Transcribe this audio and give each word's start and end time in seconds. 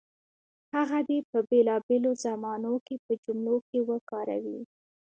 هغه 0.75 0.99
دې 1.07 1.19
په 1.29 1.39
بېلابېلو 1.49 2.11
زمانو 2.25 2.73
کې 2.85 2.95
په 3.05 3.11
جملو 3.23 3.55
کې 3.69 3.79
وکاروي. 3.89 4.59